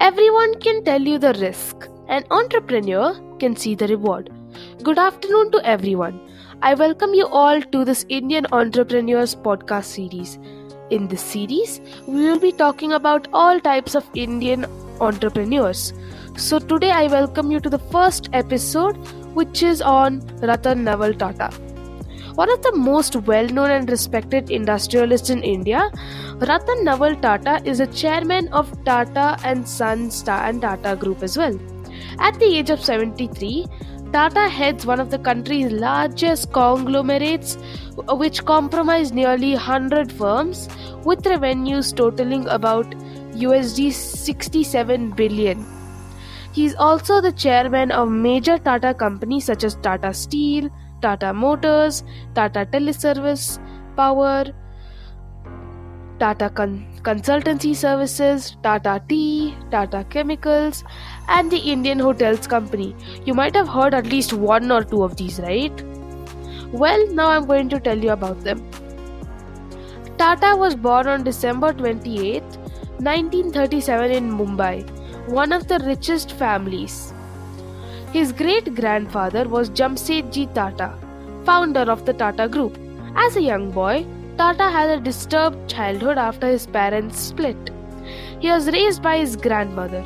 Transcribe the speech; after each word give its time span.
Everyone 0.00 0.54
can 0.60 0.84
tell 0.84 1.02
you 1.02 1.18
the 1.18 1.32
risk. 1.40 1.88
An 2.08 2.24
entrepreneur 2.30 3.16
can 3.40 3.56
see 3.56 3.74
the 3.74 3.88
reward. 3.88 4.30
Good 4.82 4.96
afternoon 4.96 5.50
to 5.50 5.60
everyone. 5.64 6.20
I 6.62 6.74
welcome 6.74 7.14
you 7.14 7.26
all 7.26 7.60
to 7.60 7.84
this 7.84 8.06
Indian 8.08 8.46
Entrepreneurs 8.52 9.34
podcast 9.34 9.84
series. 9.84 10.38
In 10.90 11.08
this 11.08 11.20
series, 11.20 11.80
we 12.06 12.24
will 12.26 12.38
be 12.38 12.52
talking 12.52 12.92
about 12.92 13.26
all 13.32 13.58
types 13.58 13.96
of 13.96 14.08
Indian 14.14 14.66
entrepreneurs. 15.00 15.92
So, 16.36 16.60
today 16.60 16.92
I 16.92 17.08
welcome 17.08 17.50
you 17.50 17.58
to 17.58 17.68
the 17.68 17.80
first 17.96 18.28
episode, 18.32 18.96
which 19.34 19.64
is 19.64 19.82
on 19.82 20.20
Ratan 20.40 20.84
Naval 20.84 21.12
Tata. 21.12 21.50
One 22.38 22.52
of 22.52 22.62
the 22.62 22.70
most 22.76 23.16
well 23.28 23.48
known 23.48 23.72
and 23.72 23.90
respected 23.90 24.48
industrialists 24.48 25.28
in 25.28 25.42
India, 25.42 25.90
Ratan 26.36 26.84
Naval 26.84 27.16
Tata 27.16 27.60
is 27.64 27.80
a 27.80 27.86
chairman 27.88 28.46
of 28.50 28.68
Tata 28.84 29.36
and 29.42 29.68
Sons 29.68 30.22
and 30.28 30.62
Tata 30.62 30.94
Group 30.94 31.24
as 31.24 31.36
well. 31.36 31.58
At 32.20 32.38
the 32.38 32.44
age 32.44 32.70
of 32.70 32.80
73, 32.80 33.66
Tata 34.12 34.48
heads 34.48 34.86
one 34.86 35.00
of 35.00 35.10
the 35.10 35.18
country's 35.18 35.72
largest 35.72 36.52
conglomerates, 36.52 37.58
which 38.06 38.44
comprise 38.44 39.10
nearly 39.10 39.54
100 39.54 40.12
firms 40.12 40.68
with 41.04 41.26
revenues 41.26 41.92
totaling 41.92 42.46
about 42.46 42.88
USD 43.32 43.92
67 43.92 45.10
billion. 45.10 45.66
He 46.52 46.66
is 46.66 46.76
also 46.76 47.20
the 47.20 47.32
chairman 47.32 47.90
of 47.90 48.12
major 48.12 48.58
Tata 48.58 48.94
companies 48.94 49.46
such 49.46 49.64
as 49.64 49.74
Tata 49.74 50.14
Steel, 50.14 50.70
Tata 51.00 51.32
Motors, 51.32 52.04
Tata 52.34 52.66
Teleservice, 52.66 53.58
Power, 53.96 54.44
Tata 56.18 56.50
Con- 56.50 56.86
Consultancy 57.02 57.74
Services, 57.74 58.56
Tata 58.62 59.00
Tea, 59.08 59.54
Tata 59.70 60.04
Chemicals, 60.10 60.84
and 61.28 61.50
the 61.50 61.58
Indian 61.58 61.98
Hotels 61.98 62.46
Company. 62.46 62.94
You 63.24 63.34
might 63.34 63.54
have 63.54 63.68
heard 63.68 63.94
at 63.94 64.06
least 64.06 64.32
one 64.32 64.70
or 64.72 64.82
two 64.82 65.04
of 65.04 65.16
these, 65.16 65.38
right? 65.40 65.84
Well, 66.72 67.06
now 67.14 67.30
I'm 67.30 67.46
going 67.46 67.68
to 67.70 67.80
tell 67.80 67.96
you 67.96 68.10
about 68.10 68.40
them. 68.40 68.68
Tata 70.18 70.56
was 70.56 70.74
born 70.74 71.06
on 71.06 71.22
December 71.22 71.72
28, 71.72 72.42
1937, 72.98 74.10
in 74.10 74.30
Mumbai, 74.30 75.30
one 75.30 75.52
of 75.52 75.68
the 75.68 75.78
richest 75.86 76.32
families. 76.32 77.14
His 78.12 78.32
great 78.32 78.74
grandfather 78.74 79.46
was 79.46 79.68
Jamsetji 79.68 80.52
Tata, 80.54 80.94
founder 81.44 81.80
of 81.80 82.06
the 82.06 82.14
Tata 82.14 82.48
Group. 82.48 82.78
As 83.14 83.36
a 83.36 83.42
young 83.42 83.70
boy, 83.70 84.06
Tata 84.38 84.70
had 84.70 84.88
a 84.88 85.00
disturbed 85.00 85.68
childhood 85.68 86.16
after 86.16 86.46
his 86.46 86.66
parents 86.66 87.18
split. 87.18 87.70
He 88.40 88.50
was 88.50 88.70
raised 88.70 89.02
by 89.02 89.18
his 89.18 89.36
grandmother, 89.36 90.02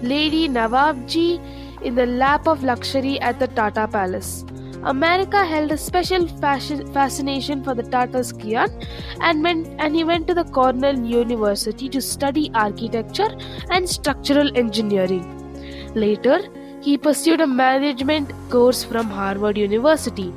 Lady 0.00 0.48
Nawabji, 0.48 1.40
in 1.82 1.94
the 1.94 2.06
lap 2.06 2.46
of 2.46 2.64
luxury 2.64 3.20
at 3.20 3.38
the 3.38 3.48
Tata 3.48 3.86
Palace. 3.86 4.46
America 4.84 5.44
held 5.44 5.72
a 5.72 5.76
special 5.76 6.26
fascination 6.28 7.62
for 7.62 7.74
the 7.74 7.82
Tata's 7.82 8.32
Kian 8.32 8.70
and, 9.20 9.42
went, 9.42 9.68
and 9.78 9.94
he 9.94 10.04
went 10.04 10.26
to 10.28 10.34
the 10.34 10.44
Cornell 10.44 10.98
University 10.98 11.88
to 11.90 12.00
study 12.00 12.50
architecture 12.54 13.28
and 13.70 13.88
structural 13.88 14.56
engineering. 14.56 15.24
Later, 15.94 16.40
he 16.82 16.98
pursued 16.98 17.40
a 17.40 17.46
management 17.46 18.30
course 18.50 18.82
from 18.82 19.08
Harvard 19.08 19.56
University. 19.56 20.32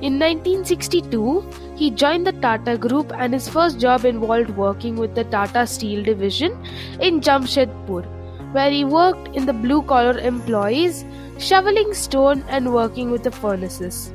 In 0.00 0.18
1962, 0.18 1.44
he 1.76 1.90
joined 1.90 2.26
the 2.26 2.32
Tata 2.32 2.76
Group 2.78 3.12
and 3.12 3.32
his 3.34 3.48
first 3.48 3.80
job 3.80 4.04
involved 4.04 4.50
working 4.50 4.96
with 4.96 5.14
the 5.16 5.24
Tata 5.24 5.66
Steel 5.66 6.04
division 6.04 6.52
in 7.00 7.20
Jamshedpur, 7.20 8.04
where 8.52 8.70
he 8.70 8.84
worked 8.84 9.34
in 9.36 9.46
the 9.46 9.52
blue 9.52 9.82
collar 9.82 10.18
employees, 10.18 11.04
shoveling 11.38 11.92
stone 11.92 12.44
and 12.48 12.72
working 12.72 13.10
with 13.10 13.24
the 13.24 13.32
furnaces. 13.32 14.12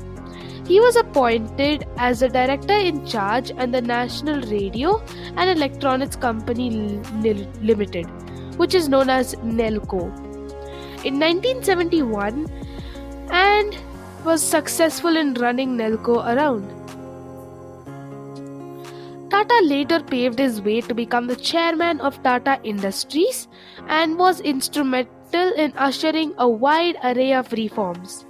He 0.66 0.80
was 0.80 0.96
appointed 0.96 1.86
as 1.98 2.22
the 2.22 2.30
director 2.30 2.74
in 2.74 3.06
charge 3.06 3.52
at 3.52 3.72
the 3.72 3.82
National 3.82 4.42
Radio 4.50 5.02
and 5.36 5.50
Electronics 5.50 6.16
Company 6.16 6.70
Limited, 7.62 8.06
which 8.58 8.76
is 8.76 8.88
known 8.88 9.10
as 9.10 9.36
NELCO. 9.36 10.27
In 11.08 11.22
1971, 11.22 12.52
and 13.32 13.78
was 14.26 14.44
successful 14.44 15.16
in 15.16 15.36
running 15.36 15.78
Nelco 15.78 16.18
around. 16.32 16.68
Tata 19.30 19.62
later 19.64 20.02
paved 20.02 20.38
his 20.38 20.62
way 20.62 20.82
to 20.82 20.94
become 20.94 21.28
the 21.28 21.38
chairman 21.38 22.02
of 22.02 22.22
Tata 22.24 22.60
Industries 22.64 23.48
and 23.88 24.20
was 24.20 24.42
instrumental 24.42 25.54
in 25.54 25.72
ushering 25.78 26.34
a 26.38 26.50
wide 26.50 26.98
array 27.02 27.32
of 27.32 27.54
reforms. 27.54 28.26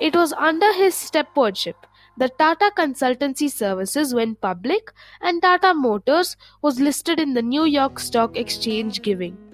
It 0.00 0.16
was 0.16 0.32
under 0.32 0.72
his 0.72 0.94
stepwardship 0.94 1.86
that 2.16 2.38
Tata 2.38 2.72
Consultancy 2.74 3.50
Services 3.50 4.14
went 4.14 4.40
public 4.40 4.90
and 5.20 5.42
Tata 5.42 5.74
Motors 5.74 6.38
was 6.62 6.80
listed 6.80 7.20
in 7.20 7.34
the 7.34 7.42
New 7.42 7.64
York 7.64 7.98
Stock 7.98 8.38
Exchange 8.38 9.02
giving. 9.02 9.51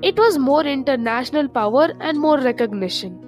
It 0.00 0.16
was 0.18 0.38
more 0.38 0.64
international 0.64 1.48
power 1.48 1.92
and 2.00 2.18
more 2.18 2.38
recognition. 2.38 3.18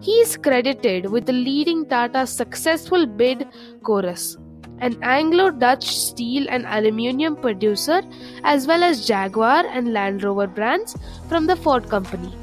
He 0.00 0.12
is 0.12 0.36
credited 0.36 1.10
with 1.10 1.28
leading 1.28 1.86
Tata's 1.86 2.30
successful 2.30 3.06
bid 3.06 3.46
Corus, 3.82 4.38
an 4.78 4.98
Anglo 5.02 5.50
Dutch 5.50 5.86
steel 5.86 6.46
and 6.48 6.64
aluminium 6.66 7.36
producer, 7.36 8.02
as 8.44 8.66
well 8.66 8.82
as 8.82 9.06
Jaguar 9.06 9.66
and 9.66 9.92
Land 9.92 10.24
Rover 10.24 10.46
brands 10.46 10.96
from 11.28 11.46
the 11.46 11.56
Ford 11.56 11.88
Company. 11.88 12.34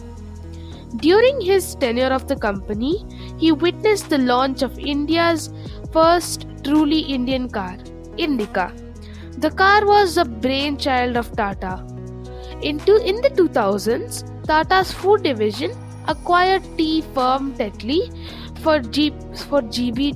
During 0.97 1.41
his 1.41 1.75
tenure 1.75 2.13
of 2.13 2.27
the 2.27 2.35
company, 2.35 3.05
he 3.37 3.51
witnessed 3.51 4.09
the 4.09 4.19
launch 4.19 4.61
of 4.61 4.79
India's 4.79 5.51
first 5.91 6.47
truly 6.63 6.99
Indian 6.99 7.49
car, 7.49 7.77
Indica. 8.17 8.71
The 9.39 9.51
car 9.51 9.85
was 9.85 10.15
the 10.15 10.25
brainchild 10.25 11.17
of 11.17 11.35
Tata. 11.35 11.85
Into, 12.61 12.95
in 13.05 13.21
the 13.21 13.29
2000s, 13.29 14.45
Tata's 14.45 14.91
food 14.91 15.23
division 15.23 15.71
acquired 16.07 16.63
tea 16.77 17.01
firm 17.13 17.53
Tetley 17.53 18.11
for, 18.61 18.79
G, 18.79 19.11
for, 19.49 19.61
GB, 19.61 20.15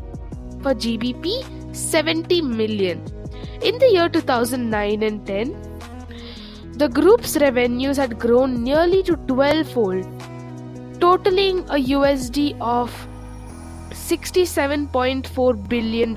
for 0.63 0.73
GBP 0.73 1.75
70 1.75 2.41
million. 2.41 3.03
In 3.61 3.77
the 3.77 3.91
year 3.91 4.09
2009 4.09 5.03
and 5.03 5.25
10, 5.27 5.71
the 6.73 6.89
group's 6.89 7.37
revenues 7.37 7.97
had 7.97 8.17
grown 8.17 8.63
nearly 8.63 9.03
to 9.03 9.15
12 9.27 9.71
fold, 9.71 10.05
totaling 10.99 11.59
a 11.69 11.75
USD 11.75 12.57
of 12.59 12.91
$67.4 13.91 15.69
billion. 15.69 16.15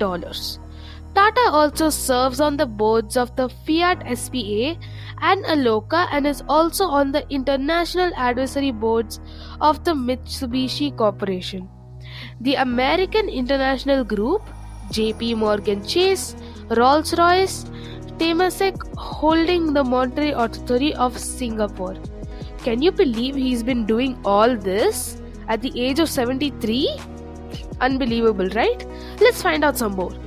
Tata 1.15 1.49
also 1.49 1.89
serves 1.89 2.41
on 2.41 2.57
the 2.57 2.65
boards 2.65 3.15
of 3.15 3.33
the 3.37 3.47
Fiat 3.47 4.03
SPA 4.17 4.75
and 5.21 5.45
Alcoa 5.45 6.07
and 6.11 6.27
is 6.27 6.43
also 6.49 6.83
on 6.85 7.13
the 7.13 7.25
international 7.29 8.11
advisory 8.17 8.71
boards 8.71 9.21
of 9.61 9.81
the 9.85 9.93
Mitsubishi 9.93 10.95
Corporation. 10.97 11.69
The 12.41 12.55
American 12.55 13.29
International 13.29 14.03
Group, 14.03 14.41
JP 14.91 15.37
Morgan 15.37 15.87
Chase, 15.87 16.35
Rolls 16.71 17.17
Royce, 17.17 17.63
Temasek 18.17 18.75
holding 18.97 19.73
the 19.73 19.85
Monetary 19.85 20.31
Authority 20.31 20.93
of 20.95 21.17
Singapore. 21.17 21.95
Can 22.57 22.81
you 22.81 22.91
believe 22.91 23.35
he's 23.35 23.63
been 23.63 23.85
doing 23.85 24.19
all 24.25 24.57
this 24.57 25.21
at 25.47 25.61
the 25.61 25.71
age 25.79 25.99
of 25.99 26.09
73? 26.09 26.89
Unbelievable, 27.79 28.49
right? 28.49 28.85
Let's 29.21 29.41
find 29.41 29.63
out 29.63 29.77
some 29.77 29.93
more. 29.93 30.24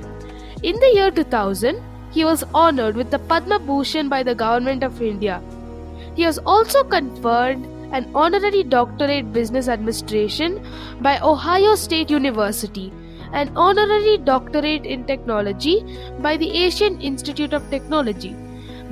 In 0.61 0.75
the 0.75 0.91
year 0.93 1.09
2000, 1.09 1.81
he 2.11 2.25
was 2.25 2.43
honored 2.53 2.97
with 2.97 3.11
the 3.11 3.19
Padma 3.19 3.59
Bhushan 3.59 4.09
by 4.09 4.23
the 4.23 4.35
Government 4.35 4.83
of 4.83 5.01
India. 5.01 5.41
He 6.15 6.25
was 6.25 6.37
also 6.39 6.83
conferred 6.83 7.59
an 7.93 8.11
honorary 8.13 8.63
doctorate 8.63 9.31
business 9.31 9.69
administration 9.69 10.61
by 10.99 11.17
Ohio 11.19 11.75
State 11.75 12.09
University, 12.09 12.91
an 13.31 13.55
honorary 13.55 14.17
doctorate 14.17 14.85
in 14.85 15.05
technology 15.05 15.81
by 16.19 16.35
the 16.35 16.51
Asian 16.51 16.99
Institute 16.99 17.53
of 17.53 17.69
Technology, 17.69 18.35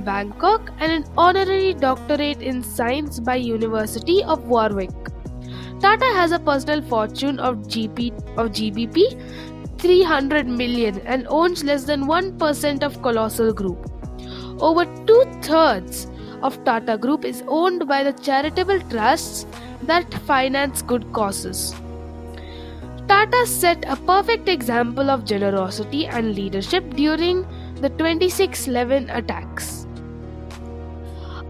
Bangkok, 0.05 0.71
and 0.79 0.89
an 0.89 1.05
honorary 1.17 1.73
doctorate 1.73 2.41
in 2.41 2.63
science 2.63 3.19
by 3.19 3.35
University 3.35 4.23
of 4.23 4.45
Warwick. 4.45 4.91
Tata 5.81 6.05
has 6.15 6.31
a 6.31 6.39
personal 6.39 6.81
fortune 6.81 7.39
of 7.39 7.57
GP 7.67 8.11
of 8.37 8.51
GBP 8.51 9.56
300 9.77 10.47
million 10.47 10.99
and 11.05 11.27
owns 11.27 11.63
less 11.63 11.83
than 11.83 12.05
1% 12.05 12.83
of 12.83 13.01
Colossal 13.01 13.53
Group. 13.53 13.91
Over 14.59 14.85
two 15.05 15.23
thirds 15.41 16.07
of 16.41 16.63
Tata 16.63 16.97
Group 16.97 17.25
is 17.25 17.43
owned 17.47 17.87
by 17.87 18.03
the 18.03 18.13
charitable 18.13 18.79
trusts 18.89 19.45
that 19.83 20.13
finance 20.25 20.81
good 20.81 21.11
causes. 21.13 21.75
Tata 23.07 23.45
set 23.45 23.85
a 23.87 23.95
perfect 23.95 24.49
example 24.49 25.09
of 25.09 25.25
generosity 25.25 26.07
and 26.07 26.35
leadership 26.35 26.89
during 26.95 27.43
the 27.75 27.89
2611 27.89 29.09
attacks. 29.09 29.85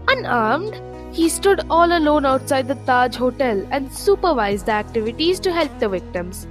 Unarmed, 0.08 0.80
He 1.12 1.28
stood 1.28 1.62
all 1.70 1.96
alone 1.96 2.26
outside 2.26 2.68
the 2.68 2.76
Taj 2.86 3.16
Hotel 3.16 3.66
and 3.70 3.92
supervised 3.92 4.66
the 4.66 4.72
activities 4.72 5.40
to 5.40 5.52
help 5.52 5.78
the 5.78 5.88
victims. 5.88 6.46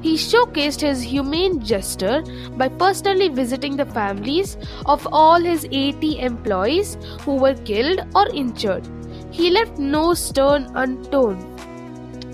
He 0.00 0.14
showcased 0.14 0.80
his 0.80 1.02
humane 1.02 1.60
gesture 1.60 2.22
by 2.56 2.68
personally 2.68 3.28
visiting 3.28 3.76
the 3.76 3.86
families 3.86 4.56
of 4.86 5.06
all 5.10 5.40
his 5.40 5.64
80 5.64 6.20
employees 6.20 6.96
who 7.22 7.34
were 7.34 7.54
killed 7.54 8.00
or 8.14 8.28
injured. 8.32 8.88
He 9.30 9.50
left 9.50 9.78
no 9.78 10.14
stone 10.14 10.70
unturned. 10.74 11.44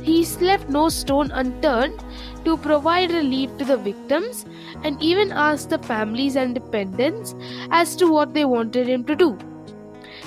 He 0.02 0.26
left 0.42 0.68
no 0.68 0.90
stone 0.90 1.30
unturned 1.30 2.04
to 2.44 2.58
provide 2.58 3.10
relief 3.10 3.56
to 3.56 3.64
the 3.64 3.78
victims 3.78 4.44
and 4.82 5.02
even 5.02 5.32
asked 5.32 5.70
the 5.70 5.78
families 5.78 6.36
and 6.36 6.54
dependents 6.54 7.34
as 7.70 7.96
to 7.96 8.06
what 8.06 8.34
they 8.34 8.44
wanted 8.44 8.86
him 8.86 9.04
to 9.04 9.16
do. 9.16 9.38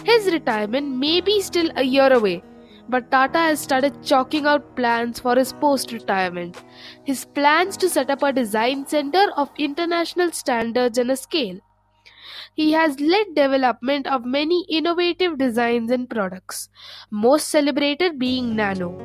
His 0.04 0.32
retirement 0.32 0.90
may 0.90 1.22
be 1.22 1.42
still 1.42 1.70
a 1.76 1.84
year 1.84 2.12
away, 2.12 2.42
but 2.90 3.12
Tata 3.12 3.38
has 3.38 3.60
started 3.60 4.04
chalking 4.04 4.46
out 4.46 4.76
plans 4.76 5.20
for 5.20 5.36
his 5.36 5.54
post 5.54 5.92
retirement. 5.92 6.64
His 7.04 7.26
plans 7.26 7.78
to 7.78 7.90
set 7.90 8.10
up 8.10 8.24
a 8.24 8.34
design 8.34 8.86
center 8.88 9.26
of 9.36 9.50
international 9.58 10.32
standards 10.32 10.98
and 10.98 11.12
a 11.12 11.18
scale. 11.18 11.60
He 12.56 12.72
has 12.72 13.00
led 13.00 13.36
development 13.36 14.08
of 14.08 14.26
many 14.26 14.66
innovative 14.68 15.38
designs 15.38 15.92
and 15.92 16.10
products, 16.10 16.70
most 17.12 17.50
celebrated 17.50 18.18
being 18.18 18.56
Nano. 18.56 18.98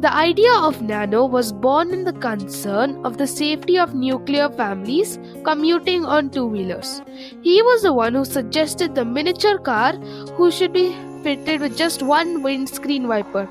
The 0.00 0.14
idea 0.14 0.52
of 0.52 0.80
Nano 0.80 1.26
was 1.26 1.52
born 1.52 1.90
in 1.92 2.04
the 2.04 2.12
concern 2.12 3.04
of 3.04 3.16
the 3.18 3.26
safety 3.26 3.78
of 3.78 3.94
nuclear 3.94 4.48
families 4.48 5.18
commuting 5.42 6.04
on 6.04 6.30
two 6.30 6.46
wheelers. 6.46 7.02
He 7.42 7.60
was 7.62 7.82
the 7.82 7.92
one 7.92 8.14
who 8.14 8.24
suggested 8.24 8.94
the 8.94 9.04
miniature 9.04 9.58
car 9.58 9.94
who 10.36 10.52
should 10.52 10.72
be 10.72 10.96
fitted 11.22 11.60
with 11.60 11.76
just 11.76 12.02
one 12.02 12.42
windscreen 12.42 13.08
wiper. 13.08 13.48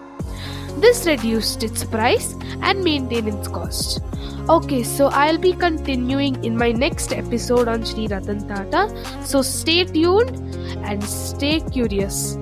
This 0.78 1.06
reduced 1.08 1.64
its 1.64 1.84
price 1.84 2.36
and 2.62 2.84
maintenance 2.84 3.48
cost. 3.48 4.00
Okay, 4.48 4.84
so 4.84 5.08
I'll 5.08 5.38
be 5.38 5.54
continuing 5.54 6.44
in 6.44 6.58
my 6.58 6.72
next 6.72 7.12
episode 7.12 7.68
on 7.68 7.84
Sri 7.84 8.08
Ratan 8.08 8.48
Tata. 8.48 8.88
So 9.26 9.42
stay 9.42 9.84
tuned 9.84 10.56
and 10.86 11.04
stay 11.04 11.60
curious. 11.62 12.38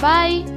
Bye. 0.00 0.55